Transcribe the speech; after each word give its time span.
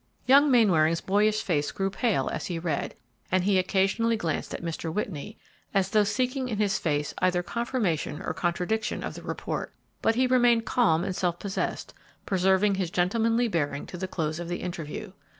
Young 0.25 0.49
Mainwaring's 0.49 0.99
boyish 0.99 1.43
face 1.43 1.69
grew 1.71 1.91
pale 1.91 2.27
as 2.33 2.47
he 2.47 2.57
read, 2.57 2.95
and 3.31 3.43
he 3.43 3.59
occasionally 3.59 4.17
glanced 4.17 4.51
at 4.51 4.63
Mr. 4.63 4.91
Whitney, 4.91 5.37
as 5.75 5.89
though 5.89 6.03
seeking 6.03 6.47
in 6.49 6.57
his 6.57 6.79
face 6.79 7.13
either 7.19 7.43
confirmation 7.43 8.19
or 8.19 8.33
contradiction 8.33 9.03
of 9.03 9.13
the 9.13 9.21
report, 9.21 9.75
but 10.01 10.15
he 10.15 10.25
remained 10.25 10.65
calm 10.65 11.03
and 11.03 11.15
self 11.15 11.37
possessed, 11.37 11.93
preserving 12.25 12.73
his 12.73 12.89
gentlemanly 12.89 13.47
bearing 13.47 13.85
to 13.85 13.97
the 13.99 14.07
close 14.07 14.39
of 14.39 14.47
the 14.49 14.63
interview. 14.63 15.11